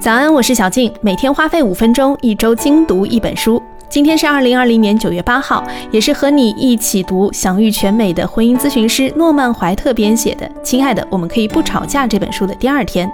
[0.00, 3.62] 早安，我是小静，每天花费五分钟，一周精读一本书。
[3.90, 13.12] 今天是二零二零年九月八号，也是和你一起读享誉全美的婚姻咨询师诺曼怀特编写的《亲爱的，我们可以不吵架》这本书的第二天。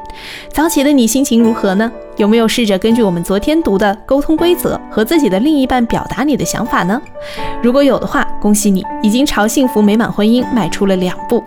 [0.52, 1.90] 早起的你心情如何呢？
[2.18, 7.02] 有没有试着根据我们昨天读的沟通规则和自己的另一半表达你的想法呢？
[7.60, 11.42] 如果有的话，恭喜你，已经朝幸福美满婚姻迈出了两步。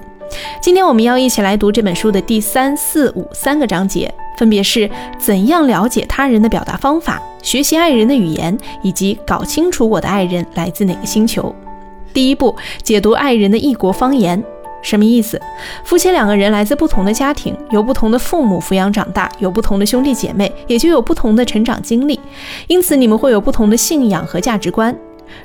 [0.62, 11.54] 今天我们要一起来读这本书的第三、四、五三个章节，分别是怎样了解他人的表达方法、学习爱人的语言，以及搞清楚我的爱人来自哪个星球。
[12.14, 14.42] 第一步，解读爱人的异国方言，
[14.82, 15.38] 什么意思？
[15.84, 22.18] 夫妻两个人来自不同的家庭，由不同的父母抚养长大，有不同的兄弟姐妹，也就有不同的成长经历，
[22.68, 24.98] 因此你们会有不同的信仰和价值观。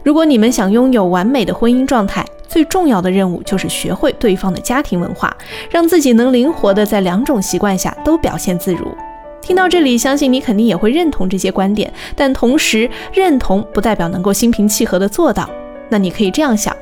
[0.04, 5.34] 如果你们想拥有完美的婚姻状态，最重要的任务就是学会对方的家庭文化，
[5.70, 8.96] 让自己能灵活的在两种习惯下都表现自如。
[9.40, 15.48] 听到这里，相信你肯定也会认同这些观点，但同时认同不代表能够心平气和的做到。
[15.90, 16.74] 那你可以这样想，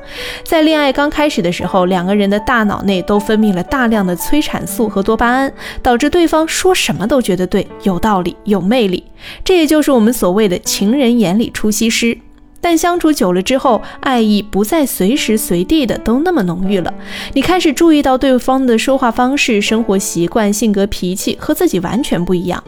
[0.45, 9.03] 在恋爱刚开始的时候，两个人的大脑内都分泌了大量的催产素和多巴胺，导致对方说什么都觉得对，有道理，有魅力。
[9.43, 12.17] 这也就是我们所谓的情人眼里出西施。
[12.63, 16.93] 但相处久了之后，爱意不再随时随地的都那么浓郁了。
[17.33, 22.63] 你开始注意到对方的说话方式、生活习惯、性格脾气和自己完全不一样。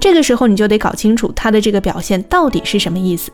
[0.00, 3.30] 这个时候，你就得搞清楚他的这个表现到底是什么意思。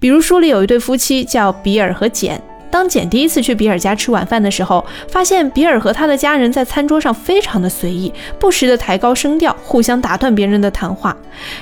[0.00, 2.42] 比如书里有一对夫妻叫比尔和简。
[2.70, 11.16] 当简第一次去比尔家吃晚饭的时候，发现比尔和他的家人在餐桌上非常的随意，不时的抬高声调，互相打断别人的谈话。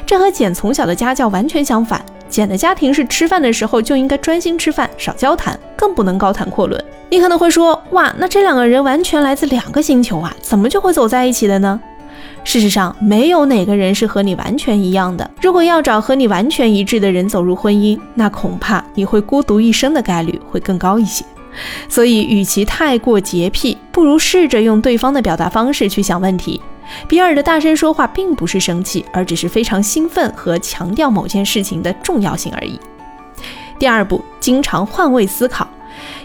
[0.05, 2.05] 这和简从小的家教完全相反。
[2.29, 6.83] 简的家庭是吃饭的时候就应该专心吃饭，少交谈，更不能高谈阔论。
[7.09, 11.81] 你可能会说，哇，那这两个人完全来自两个星球啊，怎么就会走在一起的呢？
[12.45, 15.29] 事实上，没有哪个人是和你完全一样的。
[15.41, 21.25] 如果要找和你完全一致的人走入婚姻，那恐怕你会孤独一生的概率会更高一些。
[21.89, 26.61] 所以，与其太过洁癖，不如试着用对方的表达方式去想问题。
[27.09, 32.79] 比尔的大声说话并不是生气，而只是非常兴奋和强调某件事情的重要性而已。
[33.79, 35.67] 第二步，经常换位思考，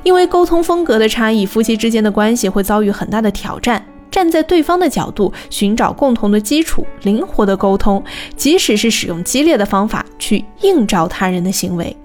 [0.03, 3.83] 因为沟通风格的差异，夫妻之间的关系会遭遇很大的挑战。
[4.11, 8.03] 站在对方的角度，寻找共同的基础，灵活的沟通，
[8.35, 11.95] 即使是使用激烈的方法去映照他人的行为。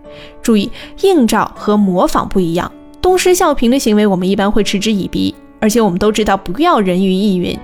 [0.42, 0.70] 注意，
[1.02, 2.70] 映照和模仿不一样，
[3.00, 5.34] 东施效颦的行为我们一般会嗤之以鼻。
[5.60, 7.58] 而且我们都知道，不要人云亦云。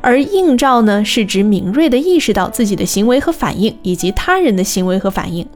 [0.00, 5.46] 而映照呢，是指敏锐地意识到自己的行为和反应，以及他人的行为和反应。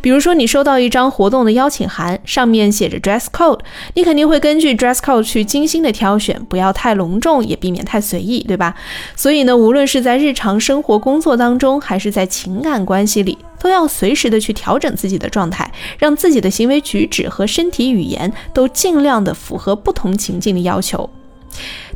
[0.00, 3.60] 比如说，你收到一张活动的邀请函，上面写着 dress code，
[3.94, 8.74] 你肯定会根据 dress code 去精心的挑选，不要太隆重，也避免太随意，对吧？
[9.14, 21.08] 所以呢，无论是在日常生活、工作当中，还是在情感关系里，都要随时的去调整自己的状态，让自己的行为举止和身体语言都尽量的符合不同情境的要求。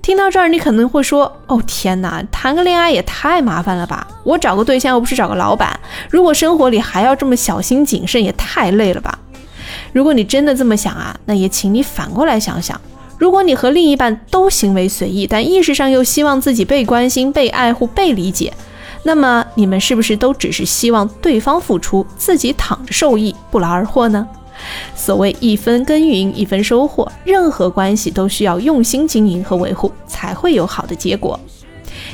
[0.03, 4.07] 听到这儿，你可能会说：“哦天哪，谈个恋爱也太麻烦了吧！
[4.25, 5.79] 我找个对象又不是找个老板，
[6.09, 9.19] 如果生活里还要这么小心谨慎，也太累了吧？”
[9.93, 12.81] 如果你真的这么想啊，那也请你反过来想想：
[13.19, 18.53] 如果你和另一半都行为随意，但意识上又希望自己被关心、被爱护、被理解，
[19.03, 24.27] 那么你们是不是都只是希望对方付出，自己躺着受益，不劳而获呢？
[24.95, 31.39] 所谓一分耕耘一分收获，任何关系都需要用心经营和维护，才会有好的结果。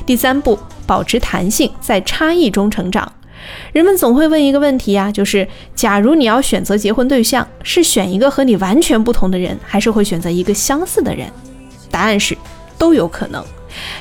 [0.04, 3.10] 第三步，保持弹性，在差异中成长。
[3.72, 11.30] 人们总会问一个问题呀，就是假如你要选择结婚对象，是选一个和你完全不同的人，还是会选择一个相似的人？
[11.90, 12.36] 答案是
[12.76, 13.44] 都有可能，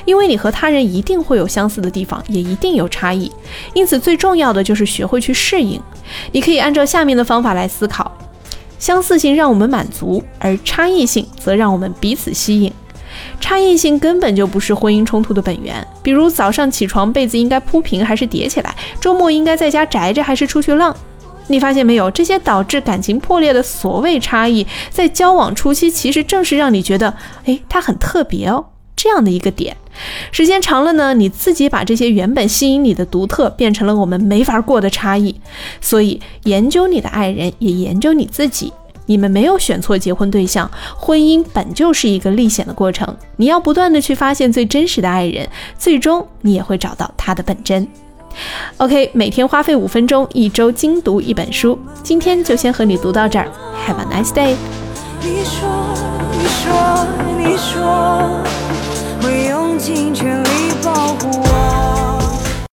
[0.04, 3.30] 因为你和他人一定会有相似的地方，也一定有差异。
[3.74, 5.80] 因此，最重要的就是学会去适应。
[6.32, 8.10] 你可以按照下面的方法来思考。
[8.78, 12.72] 相似性让我们满足，而差异性则让我们彼此吸引。
[13.40, 15.86] 差异性根本就不是婚姻冲突的本源。
[16.02, 18.74] 比如早上起床被子应该铺平还是叠起来？
[19.00, 20.94] 周末应该在家宅着还是出去浪？
[21.46, 22.10] 你发现没有？
[22.10, 27.14] 这些导致感情破裂的所谓差异，在交往初期其实正是让你觉得，
[27.44, 28.66] 哎，他很特别哦。
[28.96, 29.76] 这样的一个点，
[30.32, 35.34] 时间长了呢，你自己把这些原本吸引你的独特，变成了我们没法过的差异。
[35.80, 38.72] 所以，研究你的爱人，也研究你自己。
[39.08, 43.16] 你们没有选错结婚对象，婚姻本就是一个历险的过程。
[43.36, 45.48] 你要不断的去发现最真实的爱人，
[45.78, 47.86] 最终你也会找到他的本真。
[48.78, 51.78] OK，每天花费五分钟，一周精读一本书。
[52.02, 53.48] 今天就先和你读到这儿
[53.86, 54.56] ，Have a nice day。
[55.22, 55.96] 你说，
[56.32, 57.06] 你说，
[57.38, 58.65] 你说。
[59.22, 60.48] 会用尽全力
[60.82, 61.85] 保护我。